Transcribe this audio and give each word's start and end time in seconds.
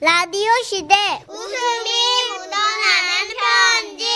라디오 0.00 0.48
시대 0.62 0.94
웃음이 1.26 1.90
묻어나는 2.30 3.34
편지 3.90 4.06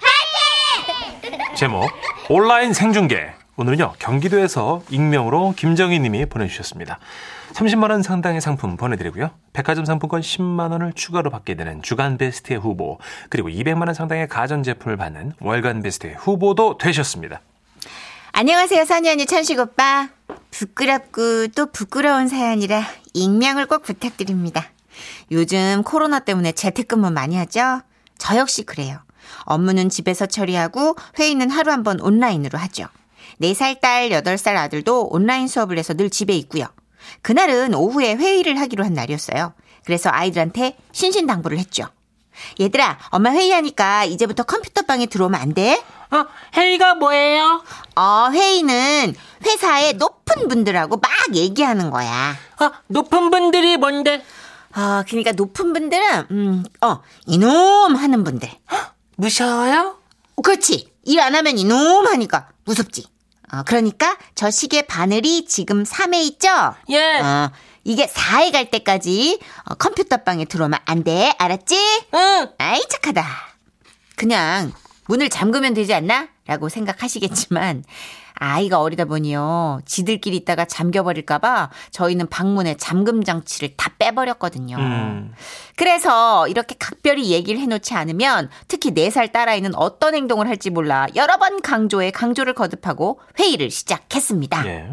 파이팅! 0.00 1.54
제목 1.54 1.90
온라인 2.30 2.72
생중계 2.72 3.34
오늘은요 3.58 3.94
경기도에서 3.98 4.82
익명으로 4.88 5.52
김정희 5.54 6.00
님이 6.00 6.24
보내주셨습니다 6.24 6.98
30만 7.52 7.90
원 7.90 8.02
상당의 8.02 8.40
상품 8.40 8.78
보내드리고요 8.78 9.30
백화점 9.52 9.84
상품권 9.84 10.22
10만 10.22 10.72
원을 10.72 10.94
추가로 10.94 11.28
받게 11.28 11.54
되는 11.54 11.82
주간 11.82 12.16
베스트의 12.16 12.58
후보 12.58 12.98
그리고 13.28 13.50
200만 13.50 13.86
원 13.86 13.92
상당의 13.92 14.28
가전제품을 14.28 14.96
받는 14.96 15.34
월간 15.40 15.82
베스트의 15.82 16.14
후보도 16.14 16.78
되셨습니다 16.78 17.42
안녕하세요, 18.32 18.84
선희 18.84 19.08
언니 19.08 19.24
천식 19.24 19.58
오빠. 19.58 20.10
부끄럽고 20.50 21.48
또 21.56 21.72
부끄러운 21.72 22.28
사연이라 22.28 22.82
익명을 23.14 23.64
꼭 23.64 23.82
부탁드립니다. 23.82 24.70
요즘 25.30 25.82
코로나 25.84 26.18
때문에 26.20 26.52
재택근무 26.52 27.10
많이 27.10 27.36
하죠? 27.36 27.80
저 28.18 28.36
역시 28.36 28.62
그래요. 28.64 28.98
업무는 29.42 29.88
집에서 29.88 30.26
처리하고 30.26 30.96
회의는 31.18 31.50
하루 31.50 31.72
한 31.72 31.82
번 31.82 32.00
온라인으로 32.00 32.58
하죠. 32.58 32.86
4살 33.42 33.80
딸, 33.80 34.08
8살 34.10 34.56
아들도 34.56 35.08
온라인 35.10 35.46
수업을 35.48 35.78
해서 35.78 35.94
늘 35.94 36.10
집에 36.10 36.34
있고요. 36.36 36.66
그날은 37.22 37.74
오후에 37.74 38.14
회의를 38.14 38.58
하기로 38.60 38.84
한 38.84 38.94
날이었어요. 38.94 39.52
그래서 39.84 40.10
아이들한테 40.12 40.76
신신당부를 40.92 41.58
했죠. 41.58 41.84
얘들아, 42.60 42.98
엄마 43.10 43.30
회의하니까 43.32 44.04
이제부터 44.04 44.42
컴퓨터방에 44.42 45.06
들어오면 45.06 45.40
안 45.40 45.54
돼? 45.54 45.82
어, 46.10 46.24
회의가 46.54 46.94
뭐예요? 46.94 47.62
어, 47.96 48.28
회의는 48.30 49.14
회사의 49.44 49.94
높은 49.94 50.48
분들하고 50.48 50.96
막 50.98 51.10
얘기하는 51.34 51.90
거야. 51.90 52.36
어, 52.60 52.70
높은 52.88 53.30
분들이 53.30 53.76
뭔데? 53.76 54.22
어, 54.76 55.02
그러니까 55.08 55.32
높은 55.32 55.72
분들은, 55.72 56.26
음, 56.30 56.64
어, 56.82 57.00
이놈 57.26 57.96
하는 57.96 58.24
분들. 58.24 58.48
무서워요? 59.16 59.98
어, 60.36 60.42
그렇지. 60.42 60.92
일 61.04 61.20
안 61.20 61.34
하면 61.34 61.56
이놈 61.58 62.06
하니까 62.06 62.48
무섭지. 62.64 63.06
어, 63.52 63.62
그러니까 63.64 64.16
저 64.34 64.50
시계 64.50 64.82
바늘이 64.82 65.46
지금 65.46 65.84
3회 65.84 66.16
있죠? 66.24 66.48
예. 66.90 67.20
어, 67.20 67.50
이게 67.84 68.06
4회 68.06 68.52
갈 68.52 68.70
때까지 68.70 69.38
어, 69.64 69.74
컴퓨터방에 69.76 70.44
들어오면 70.46 70.80
안 70.84 71.04
돼. 71.04 71.32
알았지? 71.38 71.76
응. 72.14 72.48
아이, 72.58 72.80
착하다. 72.88 73.24
그냥 74.16 74.72
문을 75.06 75.30
잠그면 75.30 75.74
되지 75.74 75.94
않나? 75.94 76.28
라고 76.46 76.68
생각하시겠지만, 76.68 77.84
아이가 78.36 78.80
어리다 78.80 79.06
보니요. 79.06 79.80
지들끼리 79.86 80.36
있다가 80.36 80.64
잠겨버릴까봐 80.64 81.70
저희는 81.90 82.28
방문에 82.28 82.76
잠금 82.76 83.24
장치를 83.24 83.74
다 83.76 83.92
빼버렸거든요. 83.98 84.76
음. 84.76 85.32
그래서 85.76 86.46
이렇게 86.48 86.74
각별히 86.78 87.30
얘기를 87.30 87.60
해놓지 87.60 87.94
않으면 87.94 88.50
특히 88.68 88.92
4살 88.92 89.32
딸아이는 89.32 89.74
어떤 89.74 90.14
행동을 90.14 90.48
할지 90.48 90.70
몰라 90.70 91.06
여러 91.16 91.38
번 91.38 91.60
강조에 91.62 92.10
강조를 92.10 92.54
거듭하고 92.54 93.20
회의를 93.38 93.70
시작했습니다. 93.70 94.66
예. 94.66 94.90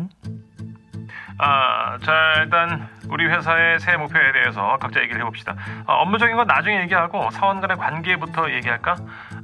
아, 1.38 1.98
자, 2.04 2.12
일단 2.44 2.88
우리 3.10 3.26
회사의 3.28 3.80
새해 3.80 3.98
목표에 3.98 4.32
대해서 4.32 4.78
각자 4.80 5.02
얘기를 5.02 5.20
해봅시다. 5.22 5.56
아, 5.86 5.94
업무적인 5.94 6.36
건 6.36 6.48
나중에 6.48 6.82
얘기하고 6.82 7.30
사원 7.32 7.60
간의 7.62 7.78
관계부터 7.78 8.52
얘기할까? 8.52 8.96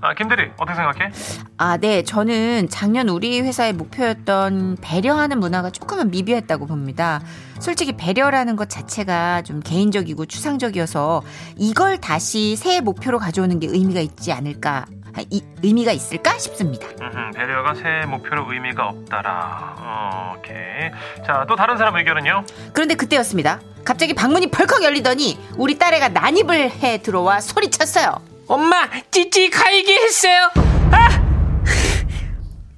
아, 0.01 0.13
김대리 0.13 0.51
어떻게 0.57 0.75
생각해? 0.75 1.11
아, 1.57 1.77
네. 1.77 2.03
저는 2.03 2.69
작년 2.69 3.09
우리 3.09 3.41
회사의 3.41 3.73
목표였던 3.73 4.77
배려하는 4.81 5.39
문화가 5.39 5.69
조금은 5.69 6.11
미비했다고 6.11 6.67
봅니다. 6.67 7.21
솔직히 7.59 7.91
배려라는 7.97 8.55
것 8.55 8.69
자체가 8.69 9.41
좀 9.41 9.59
개인적이고 9.59 10.25
추상적이어서 10.25 11.21
이걸 11.57 11.97
다시 11.99 12.55
새해 12.55 12.79
목표로 12.79 13.19
가져오는 13.19 13.59
게 13.59 13.67
의미가 13.69 13.99
있지 13.99 14.31
않을까, 14.31 14.85
아, 14.87 14.98
이, 15.29 15.43
의미가 15.63 15.91
있을까 15.91 16.37
싶습니다. 16.37 16.87
음흠, 17.01 17.31
배려가 17.35 17.73
새해 17.73 18.05
목표로 18.05 18.51
의미가 18.51 18.87
없다라. 18.87 19.75
어, 19.79 20.35
오케이. 20.37 20.91
자, 21.25 21.45
또 21.47 21.55
다른 21.55 21.77
사람 21.77 21.95
의견은요? 21.95 22.45
그런데 22.73 22.95
그때였습니다. 22.95 23.59
갑자기 23.83 24.13
방문이 24.13 24.47
벌컥 24.51 24.83
열리더니 24.83 25.39
우리 25.57 25.77
딸애가 25.77 26.09
난입을 26.09 26.71
해 26.71 27.01
들어와 27.01 27.39
소리쳤어요. 27.39 28.21
엄마, 28.47 28.87
찌찌 29.11 29.49
가이기 29.49 29.93
했어요. 29.93 30.49
아! 30.91 31.09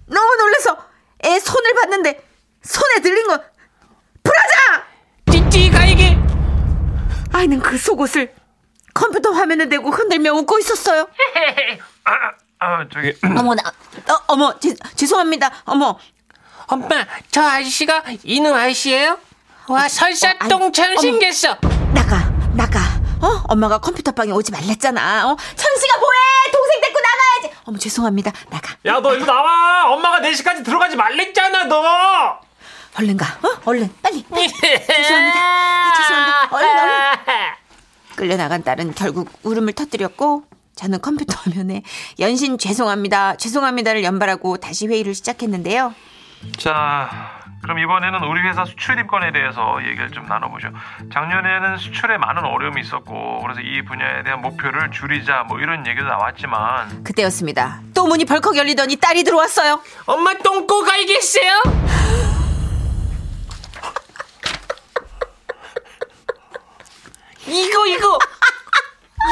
너무 0.07 0.35
놀라서 0.35 0.77
애 1.25 1.39
손을 1.39 1.73
봤는데 1.75 2.21
손에 2.61 3.01
들린 3.01 3.27
건 3.27 3.41
브라자! 4.23 4.85
찌찌 5.31 5.69
가이기. 5.71 6.17
아이는 7.33 7.59
그 7.59 7.77
속옷을 7.77 8.33
컴퓨터 8.93 9.31
화면에 9.31 9.69
대고 9.69 9.89
흔들며 9.89 10.33
웃고 10.33 10.59
있었어요. 10.59 11.07
아, 12.03 12.85
저기. 12.93 13.13
어머 13.37 13.55
나 13.55 13.63
어, 13.67 14.19
어머 14.27 14.59
제, 14.59 14.75
죄송합니다. 14.95 15.49
어머 15.65 15.97
엄마, 16.67 16.87
저 17.31 17.41
아저씨가 17.41 18.03
이놈 18.23 18.53
아저씨예요? 18.55 19.17
와, 19.67 19.87
설사똥 19.89 20.71
처럼 20.71 20.91
어, 20.97 20.99
아니, 20.99 21.01
생겼어. 21.01 21.57
나가 21.93 22.29
나가. 22.53 22.79
어 23.21 23.43
엄마가 23.49 23.77
컴퓨터 23.79 24.11
방에 24.11 24.31
오지 24.31 24.51
말랬잖아. 24.51 25.27
어 25.29 25.35
천식아 25.55 25.97
뭐해? 25.97 26.51
동생 26.51 26.81
데리고 26.81 26.99
나가야지. 26.99 27.61
어머 27.65 27.77
죄송합니다. 27.77 28.31
나가. 28.49 28.75
야, 28.85 28.99
너 28.99 29.13
이리 29.13 29.25
나와! 29.25 29.91
엄마가 29.91 30.19
4시까지 30.21 30.65
들어가지 30.65 30.95
말랬잖아, 30.95 31.65
너! 31.65 32.39
얼른 32.99 33.17
가. 33.17 33.25
어 33.43 33.61
얼른 33.65 33.93
빨리. 34.01 34.23
빨리. 34.23 34.47
죄송합니다. 34.51 35.39
아, 35.39 35.93
죄송합니다. 35.97 36.49
얼른 36.51 36.69
얼른. 36.79 37.17
끌려 38.15 38.37
나간 38.37 38.63
딸은 38.63 38.93
결국 38.95 39.29
울음을 39.43 39.73
터뜨렸고 39.73 40.43
저는 40.81 40.99
컴퓨터 41.01 41.37
화면에 41.45 41.83
연신 42.19 42.57
죄송합니다. 42.57 43.35
죄송합니다를 43.37 44.03
연발하고 44.03 44.57
다시 44.57 44.87
회의를 44.87 45.13
시작했는데요. 45.13 45.93
자, 46.57 47.07
그럼 47.61 47.77
이번에는 47.77 48.23
우리 48.23 48.41
회사 48.41 48.65
수출 48.65 48.97
입건에 48.99 49.31
대해서 49.31 49.77
얘기를 49.85 50.09
좀 50.09 50.25
나눠보죠. 50.25 50.69
작년에는 51.13 51.77
수출에 51.77 52.17
많은 52.17 52.43
어려움이 52.43 52.81
있었고, 52.81 53.41
그래서 53.43 53.61
이 53.61 53.83
분야에 53.83 54.23
대한 54.23 54.41
목표를 54.41 54.89
줄이자, 54.89 55.43
뭐 55.47 55.59
이런 55.59 55.85
얘기도 55.85 56.07
나왔지만, 56.07 57.03
그때였습니다. 57.03 57.81
또 57.93 58.07
문이 58.07 58.25
벌컥 58.25 58.57
열리더니 58.57 58.95
딸이 58.95 59.23
들어왔어요. 59.23 59.79
엄마 60.07 60.33
똥꼬 60.33 60.83
가이기 60.83 61.13
했어요? 61.13 61.61
이거, 67.47 67.85
이거. 67.87 68.17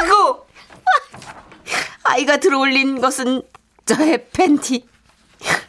이거. 0.06 0.49
아이가 2.10 2.38
들어올린 2.38 3.00
것은 3.02 3.44
저의 3.86 4.26
팬티. 4.34 4.84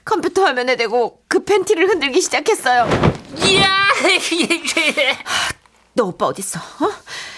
컴퓨터 0.06 0.42
화면에 0.44 0.74
대고 0.74 1.20
그 1.28 1.44
팬티를 1.44 1.86
흔들기 1.86 2.20
시작했어요. 2.22 2.88
이야. 3.46 3.68
너 5.92 6.04
오빠 6.04 6.26
어딨어? 6.26 6.58
어? 6.58 6.86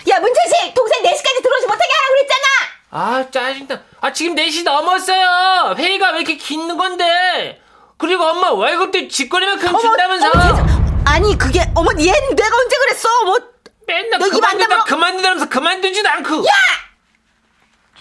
야 0.09 0.21
문철식 0.21 0.75
동생 0.75 1.03
4시까지 1.03 1.43
들어오지 1.43 1.67
못하게 1.67 1.91
하라고 1.93 2.15
그랬잖아. 2.15 2.47
아, 2.91 3.31
짜증나. 3.31 3.83
아, 4.01 4.13
지금 4.13 4.37
4시 4.37 4.63
넘었어요. 4.63 5.75
회의가 5.79 6.13
왜 6.13 6.19
이렇게 6.19 6.37
긴 6.37 6.77
건데? 6.77 7.61
그리고 7.99 8.23
엄마 8.25 8.51
월급도 8.53 9.09
직거래만큼 9.09 9.79
준다면서. 9.81 10.31
어머, 10.33 11.03
아니 11.07 11.37
그게 11.37 11.61
어머 11.75 11.91
얘 11.99 12.05
내가 12.05 12.57
언제 12.57 12.77
그랬어? 12.87 13.09
뭐 13.25 13.39
맨날 13.87 14.21
그만두다. 14.21 14.85
그만두다면서 14.85 15.49
그만두지도 15.49 16.09
않고. 16.09 16.45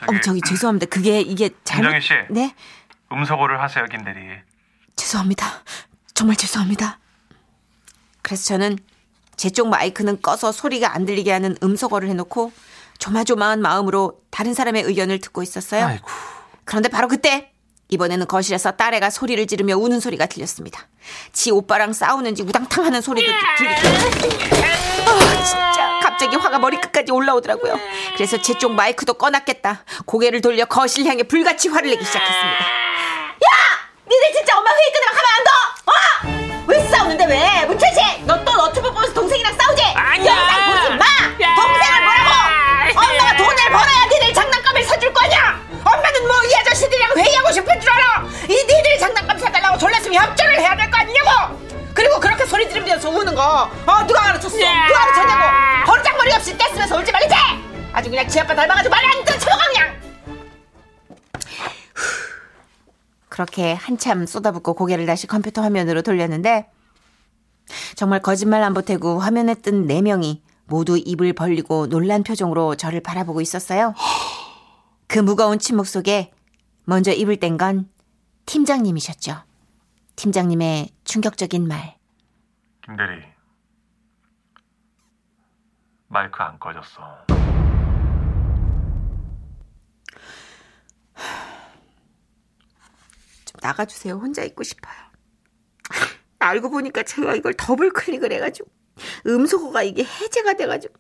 저기, 0.01 0.09
어머 0.09 0.19
저기 0.21 0.41
죄송합니다. 0.41 0.85
그게 0.87 1.21
이게 1.21 1.49
잘못 1.63 1.83
김정희 1.91 2.01
씨. 2.01 2.13
네 2.29 2.53
음소거를 3.11 3.61
하세요, 3.61 3.85
김 3.85 4.03
대리. 4.03 4.19
죄송합니다. 4.95 5.63
정말 6.13 6.35
죄송합니다. 6.35 6.99
그래서 8.21 8.43
저는 8.45 8.77
제 9.37 9.49
쪽 9.49 9.69
마이크는 9.69 10.21
꺼서 10.21 10.51
소리가 10.51 10.93
안 10.93 11.05
들리게 11.05 11.31
하는 11.31 11.57
음소거를 11.63 12.07
해놓고 12.09 12.51
조마조마한 12.99 13.59
마음으로 13.61 14.21
다른 14.29 14.53
사람의 14.53 14.83
의견을 14.83 15.19
듣고 15.19 15.41
있었어요. 15.41 15.85
아이고. 15.87 16.07
그런데 16.63 16.89
바로 16.89 17.07
그때 17.07 17.50
이번에는 17.91 18.25
거실에서 18.25 18.71
딸애가 18.71 19.09
소리를 19.09 19.45
지르며 19.47 19.75
우는 19.77 19.99
소리가 19.99 20.25
들렸습니다. 20.25 20.87
지 21.33 21.51
오빠랑 21.51 21.91
싸우는지 21.93 22.41
우당탕 22.43 22.85
하는 22.85 23.01
소리도 23.01 23.27
들리고 23.57 23.75
아 25.07 25.43
진짜 25.43 25.99
갑자기 26.01 26.37
화가 26.37 26.57
머리끝까지 26.59 27.11
올라오더라고요. 27.11 27.77
그래서 28.15 28.41
제 28.41 28.53
쪽 28.61 28.71
마이크도 28.73 29.15
꺼놨겠다. 29.15 29.83
고개를 30.05 30.39
돌려 30.41 30.65
거실 30.65 31.05
향해 31.05 31.23
불같이 31.23 31.67
화를 31.67 31.89
내기 31.89 32.03
시작했습니다. 32.05 32.59
야! 32.63 33.49
니들 34.09 34.33
진짜 34.35 34.57
엄마 34.57 34.69
회의 34.71 34.93
끝나면 34.93 35.15
가만 35.17 35.31
안 35.35 35.43
둬! 35.43 35.51
어? 35.91 36.63
왜 36.67 36.89
싸우는데 36.89 37.25
왜? 37.25 37.65
문철 37.65 37.90
어, 54.53 54.87
누가 54.87 54.99
가르쳤어? 54.99 55.21
누가 55.21 55.37
가르쳤냐고! 55.37 55.85
버르장머리 55.85 56.33
없이 56.33 56.57
떼쓰면서 56.57 56.97
울지 56.97 57.11
말랬지! 57.11 57.35
아주 57.93 58.09
그냥 58.09 58.27
지 58.27 58.39
아빠 58.39 58.55
닮아가지고 58.55 58.89
말이 58.93 59.07
안 59.07 59.23
들어 59.25 59.37
그냥. 59.73 60.01
그렇게 63.29 63.73
한참 63.73 64.25
쏟아붓고 64.25 64.73
고개를 64.73 65.05
다시 65.05 65.25
컴퓨터 65.27 65.61
화면으로 65.61 66.01
돌렸는데 66.01 66.69
정말 67.95 68.21
거짓말 68.21 68.61
안 68.63 68.73
보태고 68.73 69.19
화면에 69.19 69.55
뜬 69.55 69.87
네 69.87 70.01
명이 70.01 70.41
모두 70.65 70.97
입을 70.97 71.33
벌리고 71.33 71.87
놀란 71.87 72.23
표정으로 72.23 72.75
저를 72.75 73.01
바라보고 73.01 73.41
있었어요. 73.41 73.93
그 75.07 75.19
무거운 75.19 75.59
침묵 75.59 75.87
속에 75.87 76.31
먼저 76.85 77.11
입을 77.11 77.37
뗀 77.37 77.57
건 77.57 77.89
팀장님이셨죠. 78.45 79.37
팀장님의 80.17 80.89
충격적인 81.05 81.67
말. 81.67 81.95
김대리 82.85 83.23
마이크 86.11 86.43
안 86.43 86.59
꺼졌어. 86.59 87.25
좀 93.45 93.59
나가주세요. 93.61 94.15
혼자 94.15 94.43
있고 94.43 94.63
싶어요. 94.63 94.93
알고 96.39 96.69
보니까 96.69 97.03
제가 97.03 97.35
이걸 97.35 97.53
더블 97.53 97.93
클릭을 97.93 98.33
해가지고 98.33 98.69
음소거가 99.25 99.83
이게 99.83 100.03
해제가 100.03 100.53
돼가지고 100.53 100.93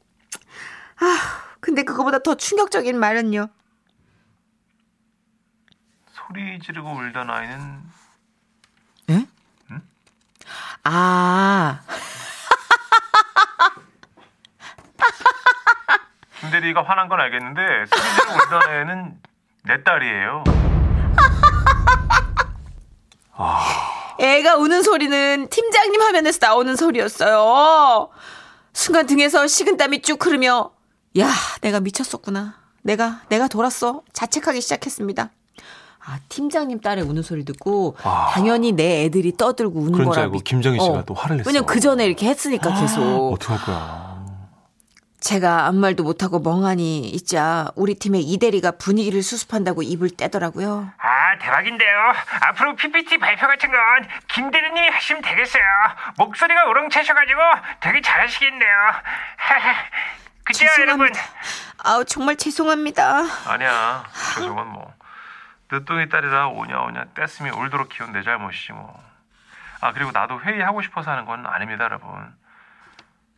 아 1.01 1.55
근데 1.59 1.83
그거보다 1.83 2.19
더 2.19 2.35
충격적인 2.35 2.97
말은요. 2.97 3.49
소리 6.13 6.59
지르고 6.59 6.89
울던 6.89 7.29
아이는 7.29 7.81
아 10.83 11.81
대리가 16.61 16.83
화난 16.83 17.09
건 17.09 17.19
알겠는데 17.19 17.61
지르고 17.91 18.33
울던 18.33 18.73
애는 18.73 19.13
내 19.65 19.83
딸이에요. 19.83 20.43
애가 24.19 24.55
우는 24.57 24.83
소리는 24.83 25.47
팀장님 25.49 25.99
화면에서 26.01 26.37
나오는 26.41 26.75
소리였어요. 26.75 28.09
순간 28.73 29.07
등에서 29.07 29.47
식은땀이 29.47 30.03
쭉 30.03 30.23
흐르며 30.23 30.69
야 31.19 31.27
내가 31.61 31.79
미쳤었구나. 31.79 32.55
내가 32.83 33.21
내가 33.29 33.47
돌았어. 33.47 34.03
자책하기 34.13 34.61
시작했습니다. 34.61 35.29
아 36.03 36.19
팀장님 36.29 36.81
딸의 36.81 37.03
우는 37.03 37.21
소리 37.23 37.45
듣고 37.45 37.95
아. 38.03 38.29
당연히 38.31 38.71
내 38.71 39.03
애들이 39.05 39.35
떠들고 39.37 39.79
우는 39.79 39.91
그런 39.91 40.05
줄 40.05 40.11
거라 40.11 40.21
알고 40.23 40.33
미- 40.37 40.43
김정희 40.43 40.79
씨가 40.79 40.93
어. 40.93 41.03
또 41.05 41.13
화를 41.13 41.37
냈어. 41.37 41.47
왜냐면 41.49 41.65
그 41.67 41.79
전에 41.79 42.05
이렇게 42.05 42.27
했으니까 42.27 42.73
계속 42.79 43.33
어떡할 43.33 43.65
거야. 43.65 44.10
제가 45.21 45.67
아무 45.67 45.79
말도 45.79 46.03
못하고 46.03 46.39
멍하니 46.39 47.01
있자 47.09 47.71
우리 47.75 47.93
팀의 47.93 48.21
이대리가 48.23 48.71
분위기를 48.71 49.21
수습한다고 49.21 49.83
입을 49.83 50.09
떼더라고요. 50.17 50.91
아 50.97 51.37
대박인데요. 51.37 52.13
앞으로 52.41 52.75
PPT 52.75 53.19
발표 53.19 53.45
같은 53.45 53.69
건 53.69 53.79
김대리님이 54.29 54.89
하시면 54.89 55.21
되겠어요. 55.21 55.63
목소리가 56.17 56.65
우렁차셔가지고 56.65 57.39
되게 57.81 58.01
잘하시겠네요. 58.01 58.75
그죠 60.43 60.65
여러분? 60.81 61.11
아우 61.83 62.03
정말 62.03 62.35
죄송합니다. 62.35 63.21
아니야. 63.45 64.03
죄송한 64.35 64.67
뭐. 64.69 64.91
늦둥이 65.71 66.09
딸이라 66.09 66.47
오냐 66.47 66.81
오냐 66.81 67.05
떼쓰미 67.15 67.51
울도록 67.51 67.89
키운 67.89 68.11
내 68.11 68.23
잘못이지 68.23 68.73
뭐. 68.73 68.99
아 69.81 69.93
그리고 69.93 70.11
나도 70.11 70.41
회의하고 70.41 70.81
싶어서 70.81 71.11
하는 71.11 71.25
건 71.25 71.45
아닙니다 71.45 71.83
여러분. 71.83 72.09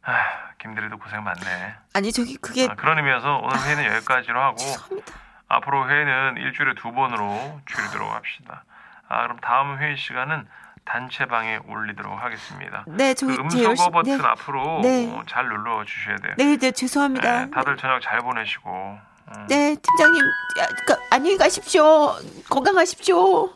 아 0.06 0.52
김대리도 0.60 0.98
고생 0.98 1.24
많네. 1.24 1.76
아니 1.94 2.12
저기 2.12 2.36
그게 2.38 2.68
아, 2.70 2.76
그런 2.76 2.98
의미에서 2.98 3.38
오늘 3.38 3.58
회의는 3.62 3.86
여기까지로 3.96 4.40
하고 4.42 4.58
죄송합니다. 4.58 5.14
앞으로 5.48 5.90
회의는 5.90 6.38
일주일에 6.38 6.74
두 6.76 6.92
번으로 6.92 7.62
줄이도록 7.66 8.12
합시다. 8.12 8.64
아 9.08 9.24
그럼 9.24 9.40
다음 9.40 9.78
회의 9.78 9.96
시간은 9.98 10.48
단체방에 10.86 11.60
올리도록 11.68 12.22
하겠습니다. 12.22 12.84
네, 12.88 13.14
저, 13.14 13.26
그저 13.26 13.42
음소거 13.42 13.64
열심히- 13.64 13.92
버튼 13.92 14.18
네. 14.18 14.24
앞으로 14.28 14.82
네. 14.82 15.12
어, 15.16 15.24
잘 15.28 15.48
눌러 15.48 15.86
주셔야 15.86 16.18
돼요. 16.18 16.34
네, 16.38 16.58
네 16.58 16.72
죄송합니다. 16.72 17.46
네, 17.46 17.52
다들 17.52 17.78
저녁 17.78 18.02
잘 18.02 18.20
보내시고. 18.20 19.00
음. 19.30 19.48
네, 19.48 19.76
팀장님, 19.76 20.22
야, 20.60 20.68
그, 20.86 20.96
안녕히 21.10 21.38
가십시오. 21.38 22.14
건강하십시오. 22.50 23.50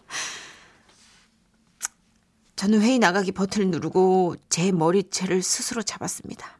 저는 2.57 2.81
회의 2.81 2.99
나가기 2.99 3.31
버튼을 3.31 3.69
누르고 3.69 4.35
제 4.49 4.71
머리채를 4.71 5.43
스스로 5.43 5.83
잡았습니다. 5.83 6.57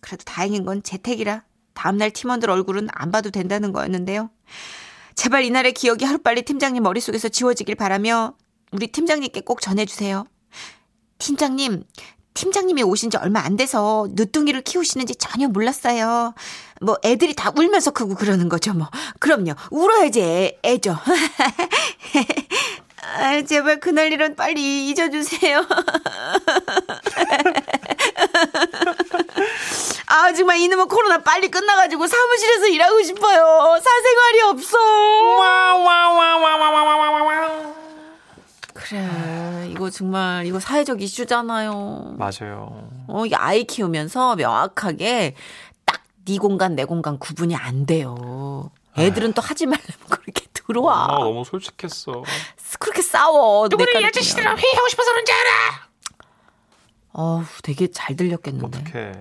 그래도 0.00 0.22
다행인 0.24 0.64
건 0.64 0.82
재택이라 0.82 1.42
다음날 1.74 2.12
팀원들 2.12 2.48
얼굴은 2.48 2.88
안 2.92 3.10
봐도 3.10 3.30
된다는 3.30 3.72
거였는데요. 3.72 4.30
제발 5.16 5.44
이날의 5.44 5.74
기억이 5.74 6.04
하루빨리 6.04 6.42
팀장님 6.42 6.82
머릿속에서 6.82 7.28
지워지길 7.28 7.74
바라며 7.74 8.36
우리 8.70 8.86
팀장님께 8.86 9.40
꼭 9.40 9.60
전해주세요. 9.60 10.24
팀장님, 11.18 11.82
팀장님이 12.34 12.82
오신 12.84 13.10
지 13.10 13.16
얼마 13.16 13.40
안 13.40 13.56
돼서 13.56 14.06
늦둥이를 14.12 14.62
키우시는지 14.62 15.16
전혀 15.16 15.48
몰랐어요. 15.48 16.34
뭐 16.80 16.96
애들이 17.04 17.34
다 17.34 17.52
울면서 17.56 17.90
크고 17.90 18.14
그러는 18.14 18.48
거죠, 18.48 18.72
뭐. 18.72 18.88
그럼요. 19.18 19.54
울어야지 19.70 20.20
애, 20.20 20.60
애죠. 20.64 20.96
아, 23.16 23.42
제발 23.42 23.78
그날 23.80 24.12
일은 24.12 24.34
빨리 24.34 24.88
잊어주세요. 24.88 25.64
아, 30.06 30.32
정말 30.32 30.58
이놈의 30.58 30.86
코로나 30.86 31.18
빨리 31.18 31.48
끝나가지고 31.50 32.06
사무실에서 32.06 32.66
일하고 32.68 33.02
싶어요. 33.02 33.78
사생활이 33.82 34.40
없어. 34.50 34.78
그래, 38.72 39.68
이거 39.70 39.90
정말, 39.90 40.46
이거 40.46 40.58
사회적 40.60 41.00
이슈잖아요. 41.02 42.16
맞아요. 42.18 42.88
어, 43.08 43.24
이게 43.26 43.36
아이 43.36 43.64
키우면서 43.64 44.36
명확하게 44.36 45.34
딱 45.84 46.00
네 46.26 46.38
공간, 46.38 46.74
내 46.74 46.84
공간 46.86 47.18
구분이 47.18 47.54
안 47.54 47.84
돼요. 47.86 48.70
애들은 48.96 49.34
또 49.34 49.42
하지 49.42 49.66
말라면 49.66 49.84
그렇게 50.08 50.46
들어와. 50.54 51.04
아 51.04 51.18
너무 51.18 51.44
솔직했어. 51.44 52.22
그렇게 52.84 53.00
싸워. 53.02 53.66
누구를 53.68 53.96
이내 53.96 54.06
아저씨들랑 54.06 54.58
회의하고 54.58 54.88
싶어서 54.88 55.10
그런지 55.12 55.32
알아? 55.32 55.48
어우, 57.12 57.44
되게 57.62 57.90
잘 57.90 58.14
들렸겠는데. 58.16 58.78
어떡해. 58.78 59.12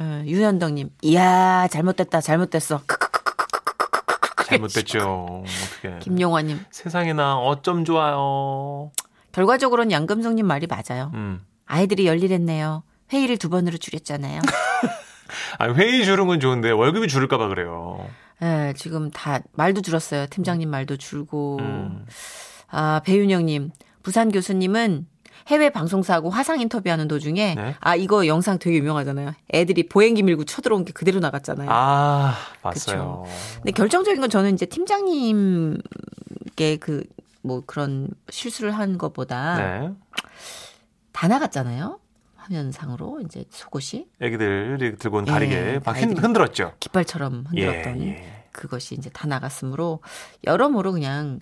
예, 0.00 0.24
유현덕님, 0.26 0.90
이야, 1.02 1.68
잘못됐다, 1.70 2.20
잘못됐어. 2.20 2.82
크크크크크크크크크. 2.86 4.44
잘못됐죠. 4.46 5.44
어떡해. 5.82 5.98
김용화님, 6.00 6.64
세상에나 6.70 7.36
어쩜 7.38 7.84
좋아요. 7.84 8.90
결과적으로는 9.32 9.92
양금성님 9.92 10.46
말이 10.46 10.66
맞아요. 10.66 11.12
음. 11.14 11.44
아이들이 11.66 12.06
열일했네요. 12.06 12.82
회의를 13.12 13.36
두 13.38 13.48
번으로 13.50 13.76
줄였잖아요. 13.76 14.40
아니 15.58 15.74
회의 15.74 16.04
줄은 16.04 16.26
건 16.26 16.40
좋은데 16.40 16.70
월급이 16.70 17.06
줄을까봐 17.06 17.46
그래요. 17.48 18.08
예, 18.42 18.72
지금 18.76 19.10
다 19.10 19.40
말도 19.52 19.82
줄었어요. 19.82 20.26
팀장님 20.28 20.68
말도 20.70 20.96
줄고. 20.96 21.58
음. 21.60 22.06
아, 22.70 23.00
배윤영님, 23.04 23.70
부산 24.02 24.30
교수님은 24.30 25.06
해외 25.48 25.70
방송사하고 25.70 26.30
화상 26.30 26.60
인터뷰하는 26.60 27.08
도중에 27.08 27.54
네. 27.54 27.74
아 27.80 27.96
이거 27.96 28.26
영상 28.26 28.58
되게 28.58 28.76
유명하잖아요. 28.76 29.32
애들이 29.54 29.88
보행기 29.88 30.22
밀고 30.22 30.44
쳐들어온 30.44 30.84
게 30.84 30.92
그대로 30.92 31.18
나갔잖아요. 31.18 31.68
아 31.72 32.36
봤어요. 32.62 33.24
근데 33.56 33.72
결정적인 33.72 34.20
건 34.20 34.30
저는 34.30 34.54
이제 34.54 34.66
팀장님께 34.66 35.80
그 36.80 37.04
뭐 37.42 37.62
그런 37.64 38.06
실수를 38.28 38.72
한 38.72 38.98
것보다 38.98 39.56
네. 39.56 39.90
다 41.10 41.26
나갔잖아요. 41.26 41.98
화면상으로 42.36 43.22
이제 43.22 43.46
속옷이 43.48 44.06
애기들이 44.20 44.96
들고 44.96 45.16
온 45.16 45.26
예, 45.26 45.30
다리게 45.30 45.80
막 45.82 45.96
흔, 45.96 46.10
아이들이- 46.10 46.20
흔들었죠. 46.22 46.74
깃발처럼 46.80 47.46
흔들었던 47.48 48.02
예, 48.02 48.08
예. 48.08 48.44
그것이 48.52 48.94
이제 48.94 49.08
다 49.08 49.26
나갔으므로 49.26 50.00
여러모로 50.44 50.92
그냥 50.92 51.40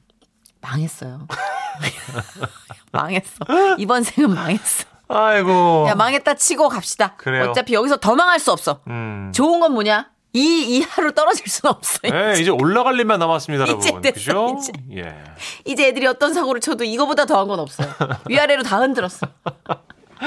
망했어요. 0.60 1.26
망했어. 2.92 3.44
이번 3.78 4.02
생은 4.02 4.34
망했어. 4.34 4.84
아이고. 5.08 5.86
야 5.88 5.94
망했다 5.94 6.34
치고 6.34 6.68
갑시다. 6.68 7.14
그래요. 7.16 7.50
어차피 7.50 7.74
여기서 7.74 7.96
더 7.98 8.14
망할 8.14 8.38
수 8.38 8.52
없어. 8.52 8.80
음. 8.88 9.32
좋은 9.34 9.60
건 9.60 9.72
뭐냐? 9.72 10.10
이 10.34 10.76
이하로 10.78 11.12
떨어질 11.12 11.46
수는 11.48 11.72
없어. 11.74 12.00
네, 12.02 12.34
이제 12.38 12.50
올라갈 12.50 12.94
일만 12.98 13.18
남았습니다, 13.18 13.64
이제 13.64 13.72
여러분. 13.72 14.02
됐어, 14.02 14.14
그죠? 14.14 14.56
이제. 14.60 14.72
예. 15.00 15.24
이제 15.64 15.88
애들이 15.88 16.06
어떤 16.06 16.34
사고를 16.34 16.60
쳐도 16.60 16.84
이거보다 16.84 17.24
더한 17.24 17.48
건 17.48 17.58
없어요. 17.60 17.88
위아래로 18.28 18.62
다 18.62 18.78
흔들었어. 18.78 19.26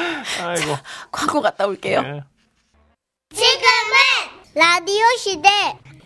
아이고. 0.44 0.78
광고 1.12 1.42
갔다 1.42 1.68
올게요. 1.68 2.00
예. 2.04 2.24
지금은 3.34 3.96
라디오 4.56 5.06
시대 5.20 5.50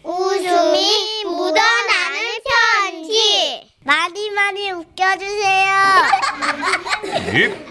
웃음이 0.03 1.23
묻어나는 1.23 2.19
편지 2.83 3.71
많이 3.85 4.31
많이 4.31 4.71
웃겨주세요 4.71 5.73
예. 7.33 7.65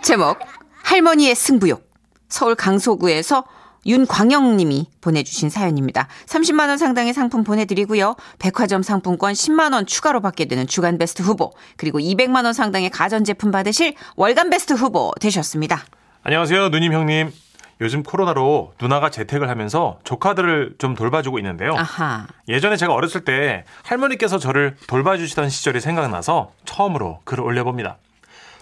제목 0.00 0.38
할머니의 0.84 1.34
승부욕. 1.34 1.84
서울 2.28 2.54
강서구에서 2.54 3.44
윤광영님이 3.84 4.86
보내주신 5.00 5.50
사연입니다. 5.50 6.06
30만 6.26 6.68
원 6.68 6.78
상당의 6.78 7.12
상품 7.12 7.42
보내드리고요. 7.42 8.14
백화점 8.38 8.82
상품권 8.82 9.32
10만 9.32 9.72
원 9.72 9.86
추가로 9.86 10.20
받게 10.20 10.44
되는 10.44 10.68
주간 10.68 10.98
베스트 10.98 11.22
후보 11.22 11.52
그리고 11.76 11.98
200만 11.98 12.44
원 12.44 12.52
상당의 12.52 12.90
가전제품 12.90 13.50
받으실 13.50 13.94
월간 14.14 14.50
베스트 14.50 14.74
후보 14.74 15.10
되셨습니다. 15.20 15.84
안녕하세요, 16.22 16.68
누님 16.68 16.92
형님. 16.92 17.32
요즘 17.80 18.02
코로나로 18.02 18.74
누나가 18.80 19.10
재택을 19.10 19.48
하면서 19.50 19.98
조카들을 20.04 20.76
좀 20.78 20.94
돌봐주고 20.94 21.38
있는데요. 21.38 21.74
아하. 21.76 22.26
예전에 22.48 22.76
제가 22.76 22.94
어렸을 22.94 23.24
때 23.24 23.64
할머니께서 23.84 24.38
저를 24.38 24.76
돌봐주시던 24.86 25.50
시절이 25.50 25.80
생각나서 25.80 26.52
처음으로 26.64 27.20
글을 27.24 27.44
올려봅니다. 27.44 27.98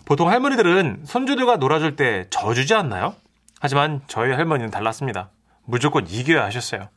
보통 0.04 0.28
할머니들은 0.30 1.02
손주들과 1.04 1.56
놀아줄 1.56 1.96
때 1.96 2.26
져주지 2.30 2.74
않나요? 2.74 3.14
하지만 3.60 4.02
저희 4.08 4.32
할머니는 4.32 4.70
달랐습니다. 4.70 5.30
무조건 5.64 6.06
이겨야 6.06 6.44
하셨어요. 6.44 6.88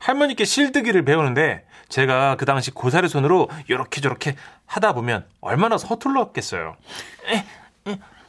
할머니께 0.00 0.44
실뜨기를 0.44 1.04
배우는데 1.04 1.64
제가 1.88 2.36
그 2.36 2.44
당시 2.44 2.70
고사리 2.72 3.08
손으로 3.08 3.48
이렇게 3.68 4.00
저렇게 4.00 4.34
하다 4.66 4.94
보면 4.94 5.24
얼마나 5.40 5.78
서툴렀겠어요. 5.78 6.74
할 7.26 7.44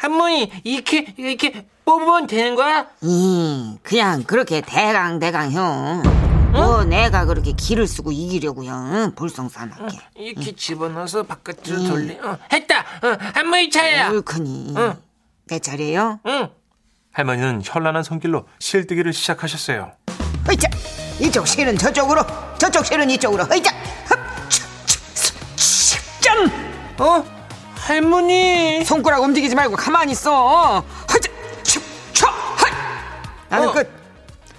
머니 0.10 0.52
이렇게 0.64 1.14
이렇게 1.18 1.68
뽑으면 1.86 2.28
되는 2.28 2.56
거야? 2.56 2.88
음, 3.04 3.78
그냥 3.84 4.24
그렇게 4.24 4.62
대강 4.62 5.20
대강 5.20 5.52
형. 5.52 6.04
뭐 6.52 6.84
내가 6.86 7.26
그렇게 7.26 7.52
기를 7.52 7.88
쓰고 7.88 8.12
이기려고요. 8.12 8.72
응? 8.72 9.12
볼썽사납게. 9.16 9.98
이렇게 10.16 10.56
집어넣어서 10.56 11.24
바깥으로 11.24 11.84
돌리. 11.88 12.18
어, 12.20 12.38
했다. 12.52 12.80
어, 12.80 13.18
할머니 13.34 13.70
차야. 13.70 14.10
옳거니. 14.12 14.74
응. 14.78 14.96
내 15.46 15.60
차례요? 15.60 16.20
응. 16.26 16.50
할머니는 17.12 17.62
현란한 17.64 18.04
손길로 18.04 18.48
실뜨기를 18.60 19.12
시작하셨어요. 19.14 19.92
으이자 20.50 20.70
이쪽 21.20 21.48
실은 21.48 21.78
저쪽으로 21.78 22.22
저쪽 22.58 22.86
실은 22.86 23.10
이쪽으로 23.10 23.46
으이자 23.52 23.72
짠 26.22 26.52
어? 27.00 27.37
할머니. 27.88 28.84
손가락 28.84 29.24
움직이지 29.24 29.56
말고 29.56 29.78
가만히 29.78 30.12
있어 30.12 30.84
허자 31.10 31.30
쳐 31.64 32.28
나는 33.48 33.70
어. 33.70 33.72
끝 33.72 33.90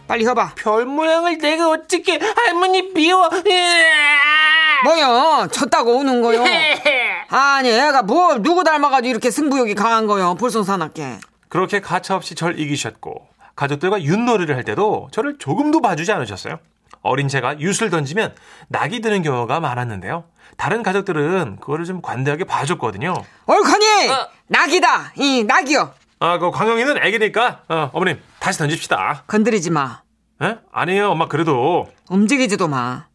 빨리 0.06 0.26
해봐 0.26 0.52
별 0.56 0.86
모양을 0.86 1.36
내가 1.36 1.68
어떻게 1.68 2.18
할머니 2.18 2.90
미워. 2.94 3.28
뭐요 4.84 5.48
쳤다고 5.52 5.98
우는 5.98 6.22
거요 6.22 6.42
아니 7.28 7.68
애가 7.68 8.02
뭘 8.04 8.40
누구 8.42 8.64
닮아가지고 8.64 9.10
이렇게 9.10 9.30
승부욕이 9.30 9.74
강한 9.74 10.06
거요 10.06 10.34
볼썽사납게 10.36 11.18
그렇게 11.50 11.80
가차없이 11.80 12.34
절 12.34 12.58
이기셨고 12.58 13.28
가족들과 13.56 14.02
윷놀이를 14.04 14.56
할 14.56 14.64
때도 14.64 15.08
저를 15.12 15.36
조금도 15.38 15.80
봐주지 15.82 16.12
않으셨어요. 16.12 16.60
어린 17.02 17.26
제가 17.28 17.56
윷을 17.58 17.90
던지면 17.90 18.34
낙이 18.68 19.00
드는 19.00 19.22
경우가 19.22 19.58
많았는데요. 19.60 20.24
다른 20.58 20.82
가족들은 20.82 21.58
그거를 21.60 21.84
좀 21.86 22.02
관대하게 22.02 22.44
봐줬거든요. 22.44 23.14
옳거니 23.46 24.08
어. 24.10 24.28
낙이다 24.48 25.12
이 25.16 25.44
낙이요 25.44 25.94
아, 26.20 26.38
그 26.38 26.50
광영이는 26.50 26.98
애기니까 27.02 27.62
어, 27.68 27.90
어머님 27.94 28.20
다시 28.40 28.58
던집시다. 28.58 29.22
건드리지 29.28 29.70
마 29.70 30.02
에? 30.42 30.56
아니에요, 30.72 31.12
엄마 31.12 31.26
그래도 31.28 31.86
움직이지도 32.10 32.66
마 32.68 33.06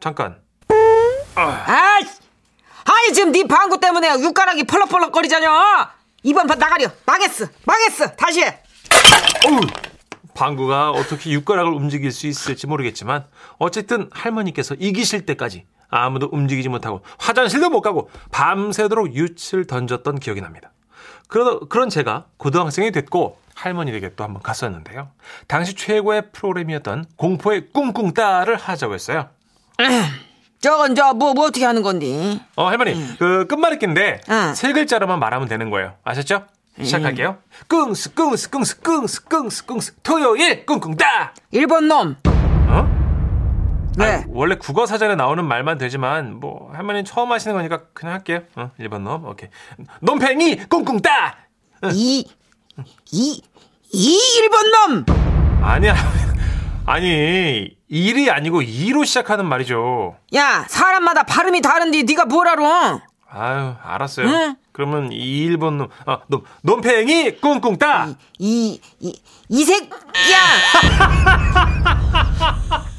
잠깐. 0.00 0.40
아이, 1.34 2.02
아니 2.84 3.12
지금 3.12 3.32
네 3.32 3.46
방구 3.46 3.78
때문에 3.80 4.08
육가락이 4.20 4.64
펄럭펄럭 4.64 5.12
거리잖여. 5.12 5.90
이번 6.22 6.46
판 6.46 6.58
나가려. 6.58 6.88
망했어. 7.04 7.46
망했어. 7.64 8.06
다시 8.16 8.42
해. 8.42 8.62
어우, 9.46 9.60
방구가 10.34 10.90
어떻게 10.92 11.30
육가락을 11.30 11.72
움직일 11.72 12.10
수 12.12 12.26
있을지 12.26 12.66
모르겠지만 12.66 13.26
어쨌든 13.58 14.08
할머니께서 14.12 14.74
이기실 14.76 15.26
때까지 15.26 15.66
아무도 15.90 16.28
움직이지 16.32 16.68
못하고 16.68 17.00
화장실도 17.18 17.70
못 17.70 17.80
가고 17.80 18.10
밤새도록 18.32 19.14
윷을 19.14 19.66
던졌던 19.66 20.18
기억이 20.20 20.40
납니다. 20.40 20.70
그러, 21.28 21.60
그런 21.60 21.88
제가 21.88 22.26
고등학생이 22.36 22.92
됐고 22.92 23.38
할머니에게 23.54 24.14
또 24.16 24.24
한번 24.24 24.42
갔었는데요. 24.42 25.08
당시 25.48 25.74
최고의 25.74 26.30
프로그램이었던 26.32 27.06
공포의 27.16 27.68
꿍꿍따를 27.72 28.56
하자고 28.56 28.94
했어요. 28.94 29.28
저건 30.60 30.94
저 30.94 31.12
뭐 31.14 31.34
뭐 31.34 31.46
어떻게 31.46 31.64
하는 31.64 31.82
건데? 31.82 32.40
어, 32.56 32.66
할머니, 32.68 32.94
그 33.18 33.46
끝말잇기인데 33.46 34.20
응. 34.28 34.54
세 34.54 34.72
글자로만 34.72 35.18
말하면 35.18 35.48
되는 35.48 35.70
거예요. 35.70 35.94
아셨죠? 36.04 36.46
시작할게요. 36.82 37.38
끙스 37.68 38.12
끙스 38.14 38.50
끙스 38.50 38.80
끙스 38.80 39.24
끙스 39.24 39.64
끙스 39.66 39.94
토요일 40.02 40.66
꿍꿍따. 40.66 41.32
일본 41.52 41.88
놈. 41.88 42.16
어? 43.96 44.04
네. 44.04 44.04
아니, 44.04 44.24
원래 44.28 44.56
국어 44.56 44.86
사전에 44.86 45.14
나오는 45.14 45.44
말만 45.44 45.78
되지만 45.78 46.38
뭐 46.38 46.70
할머니 46.74 47.04
처음 47.04 47.32
하시는 47.32 47.56
거니까 47.56 47.84
그냥 47.94 48.14
할게요. 48.14 48.40
어, 48.54 48.70
1번 48.78 49.00
놈. 49.00 49.24
오케이. 49.24 49.48
놈팽이 50.00 50.68
꿍꿍따. 50.68 51.36
이, 51.92 52.26
이, 53.12 53.42
이 53.92 54.20
일본 54.38 54.70
놈. 54.70 55.04
아니야. 55.62 55.94
아니, 56.86 57.70
일이 57.88 58.30
아니고 58.30 58.62
이로 58.62 59.04
시작하는 59.04 59.46
말이죠. 59.46 60.16
야, 60.34 60.64
사람마다 60.68 61.24
발음이 61.24 61.60
다른데 61.62 62.02
네가 62.04 62.26
뭘 62.26 62.46
알아? 62.46 63.00
아유, 63.28 63.74
알았어요. 63.82 64.26
응. 64.28 64.56
그러면 64.70 65.10
이 65.10 65.48
1번 65.48 65.72
놈, 65.78 65.88
아, 66.06 66.20
놈, 66.28 66.42
놈팽이 66.62 67.40
꿍꿍따. 67.40 68.08
이, 68.38 68.80
이, 69.00 69.20
이 69.48 69.64
새끼야. 69.64 69.96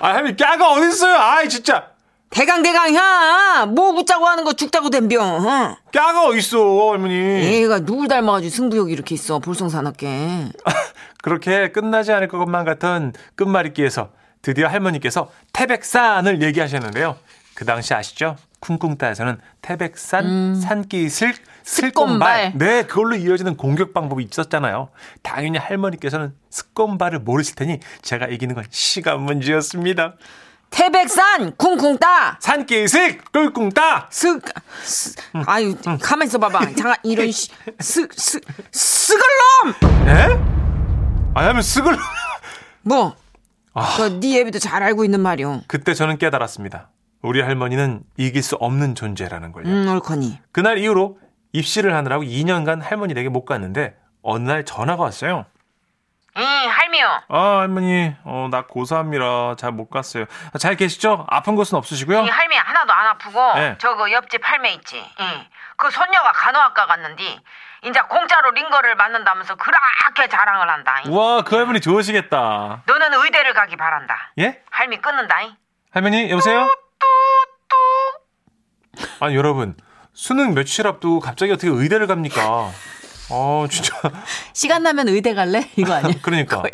아, 0.00 0.14
할머니 0.14 0.36
까가 0.36 0.72
어딨어요? 0.72 1.16
아이, 1.16 1.48
진짜. 1.48 1.88
대강 2.30 2.62
대강 2.62 2.94
야. 2.94 3.66
뭐 3.66 3.92
붙자고 3.92 4.26
하는 4.26 4.44
거 4.44 4.52
죽자고 4.52 4.90
덤벼. 4.90 5.20
어? 5.20 5.76
까가 5.92 6.26
어딨어, 6.26 6.90
할머니. 6.92 7.14
얘가 7.14 7.80
누굴 7.80 8.06
닮아가지고 8.08 8.50
승부욕이 8.54 8.92
이렇게 8.92 9.14
있어. 9.14 9.38
볼썽사납게. 9.38 10.48
그렇게 11.22 11.72
끝나지 11.72 12.12
않을 12.12 12.28
것만 12.28 12.64
같은 12.64 13.12
끝말잇기에서 13.34 14.10
드디어 14.42 14.68
할머니께서 14.68 15.30
태백산을 15.52 16.42
얘기하셨는데요. 16.42 17.16
그 17.58 17.64
당시 17.64 17.92
아시죠? 17.92 18.36
쿵쿵따에서는 18.60 19.40
태백산, 19.62 20.54
산기슬, 20.60 21.34
슬꼼발. 21.64 22.52
네, 22.54 22.84
그걸로 22.84 23.16
이어지는 23.16 23.56
공격 23.56 23.92
방법이 23.92 24.22
있었잖아요. 24.22 24.90
당연히 25.24 25.58
할머니께서는 25.58 26.34
슬꼼발을 26.50 27.18
모르실 27.18 27.56
테니 27.56 27.80
제가 28.02 28.28
이기는 28.28 28.54
건 28.54 28.62
시간 28.70 29.22
문제였습니다. 29.22 30.14
태백산 30.70 31.56
쿵쿵따. 31.56 32.38
산기슬, 32.40 33.18
꿀꿍따. 33.32 34.08
쓱, 34.08 34.40
스, 34.84 35.16
아유, 35.44 35.76
가만 36.00 36.28
있어 36.28 36.38
봐봐. 36.38 36.60
잠깐, 36.78 36.94
이런, 37.02 37.26
쓱, 37.26 38.08
쓱을놈! 38.70 40.06
에? 40.06 40.38
아, 41.34 41.48
하면 41.48 41.62
쓱을. 41.62 41.98
뭐, 42.82 43.16
그, 43.96 44.20
네 44.20 44.42
애비도 44.42 44.60
잘 44.60 44.84
알고 44.84 45.04
있는 45.04 45.18
말이오. 45.18 45.62
그때 45.66 45.92
저는 45.94 46.18
깨달았습니다. 46.18 46.90
우리 47.22 47.40
할머니는 47.40 48.02
이길 48.16 48.42
수 48.42 48.56
없는 48.56 48.94
존재라는 48.94 49.52
걸요. 49.52 49.66
음, 49.68 49.88
옳거니. 49.88 50.40
그날 50.52 50.78
이후로 50.78 51.18
입시를 51.52 51.94
하느라고 51.94 52.22
2년간 52.22 52.80
할머니 52.82 53.14
댁에 53.14 53.28
못 53.28 53.44
갔는데 53.44 53.96
어느 54.22 54.48
날 54.48 54.64
전화가 54.64 55.02
왔어요. 55.02 55.46
응, 56.36 56.42
할미요. 56.44 57.20
아 57.28 57.58
할머니, 57.60 58.14
어, 58.22 58.46
나 58.50 58.64
고사합니다. 58.66 59.56
잘못 59.56 59.90
갔어요. 59.90 60.26
아, 60.52 60.58
잘 60.58 60.76
계시죠? 60.76 61.26
아픈 61.28 61.56
곳은 61.56 61.76
없으시고요? 61.78 62.22
이 62.24 62.28
할미 62.28 62.54
하나도 62.54 62.92
안 62.92 63.06
아프고, 63.08 63.54
네. 63.54 63.76
저그 63.78 64.12
옆집 64.12 64.40
할매 64.48 64.70
있지. 64.74 65.04
응. 65.18 65.46
그 65.76 65.90
손녀가 65.90 66.30
간호학과 66.30 66.86
갔는디, 66.86 67.40
이제 67.84 68.00
공짜로 68.08 68.52
링거를 68.52 68.94
맞는다면서 68.94 69.56
그렇게 69.56 70.28
자랑을 70.28 70.68
한다. 70.70 71.02
우와, 71.08 71.42
그 71.42 71.56
할머니 71.56 71.80
좋으시겠다. 71.80 72.82
너는 72.86 73.14
의대를 73.14 73.52
가기 73.54 73.74
바란다. 73.76 74.32
예? 74.38 74.62
할미 74.70 74.98
끊는다. 74.98 75.40
잉? 75.42 75.56
할머니, 75.90 76.30
여보세요? 76.30 76.68
아니, 79.20 79.34
여러분, 79.34 79.76
수능 80.12 80.54
며칠 80.54 80.86
앞두고 80.86 81.20
갑자기 81.20 81.52
어떻게 81.52 81.68
의대를 81.68 82.06
갑니까? 82.06 82.70
어, 83.30 83.66
진짜. 83.70 83.94
시간 84.52 84.82
나면 84.82 85.08
의대 85.08 85.34
갈래? 85.34 85.68
이거 85.76 85.94
아니야? 85.94 86.14
그러니까. 86.22 86.62
거의. 86.62 86.70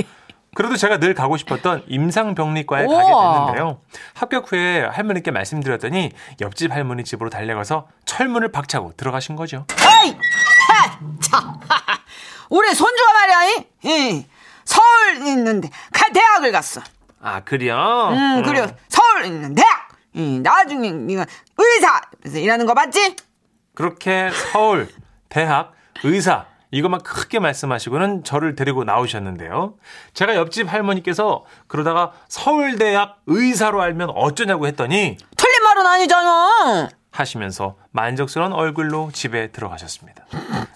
그래도 0.55 0.77
제가 0.77 0.99
늘 0.99 1.15
가고 1.15 1.37
싶었던 1.37 1.83
임상병리과에 1.89 2.87
가게. 2.87 2.97
됐는데요. 2.97 3.81
합격 4.15 4.53
후에 4.53 4.85
할머니께 4.85 5.33
말씀드렸더니 5.33 6.13
옆집 6.41 6.71
할머니 6.73 7.03
집으로 7.03 7.29
달려가서 7.29 7.89
철문을 8.05 8.53
박차고 8.53 8.93
들어가신 8.97 9.35
거죠. 9.35 9.67
하! 9.77 10.99
참! 11.21 11.59
우리 12.51 12.73
손주가 12.73 13.13
말이야, 13.13 13.45
잉? 13.45 13.65
응. 13.87 14.25
서울 14.65 15.27
있는데, 15.27 15.69
가, 15.93 16.09
대학을 16.13 16.53
갔어. 16.53 16.81
아, 17.21 17.41
그래요? 17.41 18.11
음, 18.13 18.43
그래. 18.45 18.77
서울 18.89 19.25
있는 19.25 19.55
대학! 19.57 19.84
응, 20.17 20.43
나중에, 20.43 20.91
네가 20.93 21.27
의사! 21.59 22.01
그래서 22.21 22.39
일하는 22.39 22.67
거 22.67 22.75
맞지? 22.75 23.17
그렇게 23.75 24.31
서울, 24.53 24.89
대학, 25.29 25.73
의사 26.05 26.47
이것만 26.71 27.03
크게 27.03 27.39
말씀하시고는 27.39 28.25
저를 28.25 28.57
데리고 28.57 28.83
나오셨는데요. 28.83 29.75
제가 30.13 30.35
옆집 30.35 30.73
할머니께서 30.73 31.45
그러다가 31.69 32.13
서울대학 32.29 33.19
의사로 33.27 33.81
알면 33.81 34.11
어쩌냐고 34.11 34.67
했더니 34.67 35.17
틀린 35.37 35.63
말은 35.63 35.87
아니잖아. 35.87 36.89
하시면서 37.13 37.77
만족스러운 37.93 38.53
얼굴로 38.53 39.11
집에 39.13 39.53
들어가셨습니다. 39.53 40.25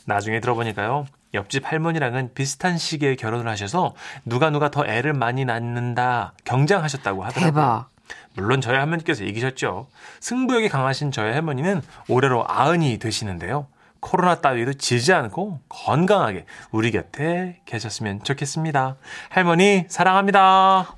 나중에 0.07 0.39
들어보니까요. 0.39 1.07
옆집 1.35 1.71
할머니랑은 1.71 2.33
비슷한 2.33 2.79
시기에 2.79 3.17
결혼을 3.17 3.49
하셔서 3.49 3.95
누가 4.25 4.51
누가 4.51 4.71
더 4.71 4.87
애를 4.87 5.15
많이 5.15 5.45
낳는다 5.45 6.33
경쟁하셨다고 6.45 7.25
하더라고요. 7.25 7.51
대박. 7.51 7.91
물론 8.35 8.61
저희 8.61 8.77
할머니께서 8.77 9.25
이기셨죠. 9.25 9.89
승부욕이 10.21 10.69
강하신 10.69 11.13
저희 11.13 11.33
할머니는 11.33 11.83
올해로 12.09 12.45
아흔이 12.47 12.99
되시는데요. 12.99 13.67
코로나 14.01 14.37
따위도 14.37 14.75
지지 14.75 15.13
않고 15.13 15.61
건강하게 15.69 16.45
우리 16.71 16.91
곁에 16.93 17.61
계셨으면 17.67 18.23
좋겠습니다. 18.23 18.97
할머니 19.29 19.85
사랑합니다. 19.89 20.95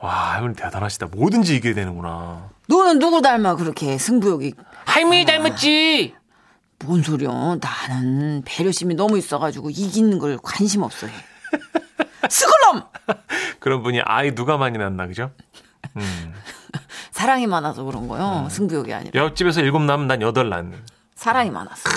와 0.00 0.32
할머니 0.34 0.56
대단하시다. 0.56 1.06
뭐든지 1.12 1.56
이겨야 1.56 1.74
되는구나. 1.74 2.50
너는 2.66 2.98
누구 2.98 3.22
닮아 3.22 3.54
그렇게 3.54 3.98
승부욕이 3.98 4.54
할머니 4.84 5.24
닮았지. 5.24 6.14
뭔 6.84 7.02
소리야? 7.04 7.30
나는 7.60 8.42
배려심이 8.44 8.96
너무 8.96 9.16
있어가지고 9.16 9.70
이기는 9.70 10.18
걸 10.18 10.38
관심 10.42 10.82
없어 10.82 11.06
해. 11.06 11.12
스글럼 12.28 12.88
그런 13.60 13.82
분이 13.82 14.00
아이 14.04 14.34
누가 14.34 14.56
많이 14.56 14.78
낳나 14.78 15.06
그죠? 15.06 15.30
사랑이 17.10 17.46
많아서 17.46 17.84
그런 17.84 18.08
거요. 18.08 18.48
승부욕이 18.50 18.92
아니라 18.92 19.22
옆집에서 19.24 19.60
일곱 19.60 19.82
낳으면 19.82 20.06
난 20.06 20.22
여덟 20.22 20.48
낳는. 20.48 20.78
사랑이 21.14 21.50
많아서. 21.50 21.88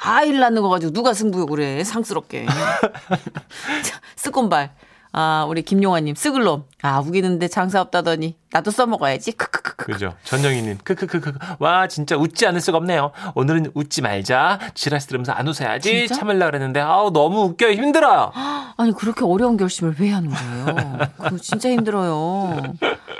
아이를 0.00 0.38
낳는 0.38 0.62
거 0.62 0.68
가지고 0.68 0.92
누가 0.92 1.12
승부욕을 1.12 1.60
해 1.60 1.84
상스럽게. 1.84 2.46
자, 3.82 4.00
스콘발. 4.16 4.70
아 5.12 5.46
우리 5.48 5.62
김용환님 5.62 6.14
스글럼. 6.14 6.64
아 6.82 7.00
우기는데 7.00 7.48
장사 7.48 7.80
없다더니 7.80 8.36
나도 8.50 8.70
써먹어야지. 8.70 9.32
크크크크. 9.32 9.92
그죠? 9.92 10.14
전영희님, 10.24 10.78
크크크크. 10.84 11.32
와, 11.58 11.86
진짜 11.86 12.16
웃지 12.16 12.46
않을 12.46 12.60
수가 12.60 12.78
없네요. 12.78 13.12
오늘은 13.34 13.72
웃지 13.74 14.02
말자. 14.02 14.58
지라시 14.74 15.06
들으면서 15.08 15.32
안 15.32 15.46
웃어야지. 15.48 16.06
진짜? 16.08 16.14
참으려 16.14 16.46
그랬는데, 16.46 16.80
아우, 16.80 17.10
너무 17.12 17.42
웃겨요. 17.44 17.72
힘들어요. 17.72 18.32
아니 18.76 18.92
그렇게 18.92 19.24
어려운 19.24 19.56
결심을 19.56 19.96
왜 19.98 20.10
하는 20.10 20.30
거예요? 20.30 20.98
그거 21.18 21.36
진짜 21.38 21.68
힘들어요. 21.68 22.62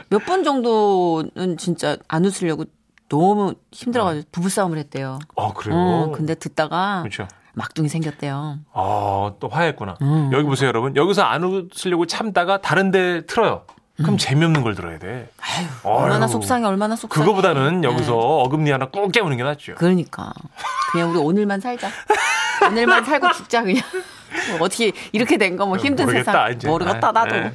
몇번 0.08 0.44
정도는 0.44 1.56
진짜 1.58 1.96
안 2.08 2.24
웃으려고 2.24 2.64
너무 3.08 3.54
힘들어가지고 3.72 4.26
부부싸움을 4.32 4.78
했대요. 4.78 5.18
어, 5.34 5.52
그래요? 5.54 5.76
어, 5.78 6.12
근데 6.12 6.34
듣다가 6.34 7.00
그렇죠. 7.02 7.26
막둥이 7.58 7.88
생겼대요. 7.88 8.58
아, 8.72 9.32
또 9.40 9.48
화했구나. 9.48 9.96
음. 10.00 10.30
여기 10.32 10.44
보세요, 10.44 10.68
여러분. 10.68 10.94
여기서 10.96 11.22
안 11.22 11.42
웃으려고 11.44 12.06
참다가 12.06 12.60
다른 12.60 12.90
데 12.90 13.26
틀어요. 13.26 13.62
그럼 13.96 14.16
재미없는 14.16 14.62
걸 14.62 14.76
들어야 14.76 14.96
돼. 15.00 15.28
아유, 15.40 15.66
얼마나. 15.82 16.28
속상해, 16.28 16.64
얼마나 16.64 16.94
속상해. 16.94 17.24
그거보다는 17.26 17.80
네. 17.80 17.88
여기서 17.88 18.16
어금니 18.16 18.70
하나 18.70 18.86
꾹 18.86 19.10
깨우는 19.10 19.36
게 19.36 19.42
낫죠. 19.42 19.74
그러니까 19.74 20.32
그냥 20.92 21.10
우리 21.10 21.18
오늘만 21.18 21.58
살자. 21.60 21.88
오늘만 22.70 23.04
살고 23.04 23.32
죽자 23.32 23.62
그냥. 23.64 23.82
뭐 24.50 24.66
어떻게 24.66 24.92
이렇게 25.12 25.36
된 25.36 25.56
거 25.56 25.66
뭐 25.66 25.76
힘든 25.76 26.04
모르겠다, 26.04 26.32
세상 26.32 26.52
이제. 26.52 26.68
모르겠다 26.68 27.08
아, 27.08 27.12
나도. 27.12 27.34
네. 27.34 27.52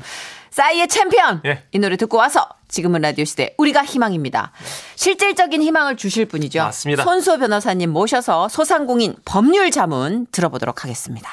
싸이의 0.53 0.87
챔피언 0.87 1.41
예. 1.45 1.63
이 1.71 1.79
노래 1.79 1.97
듣고 1.97 2.17
와서 2.17 2.47
지금은 2.67 3.01
라디오 3.01 3.25
시대 3.25 3.55
우리가 3.57 3.83
희망입니다. 3.83 4.51
실질적인 4.95 5.63
희망을 5.63 5.97
주실 5.97 6.25
분이죠. 6.27 6.59
맞습니다. 6.59 7.03
손수호 7.03 7.39
변호사님 7.39 7.89
모셔서 7.89 8.49
소상공인 8.49 9.15
법률 9.25 9.71
자문 9.71 10.27
들어보도록 10.31 10.83
하겠습니다. 10.83 11.27